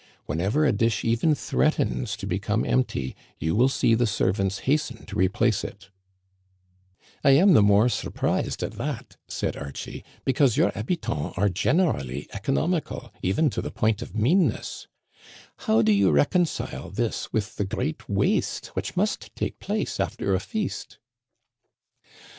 [0.25, 5.15] Whenever a dish even threatens to become empty, you will see the servants hasten to
[5.15, 5.91] re place it."
[7.23, 12.27] I am the more surprised at that," said Archie, "be cause your habitants are generally
[12.33, 14.87] economical, even to Digitized by VjOOQIC D'lIABERVILLE MANOR HOUSE, 113 the point of meanness.
[15.75, 20.39] How do you reconcile this with the great waste which must take place after a
[20.39, 20.97] feast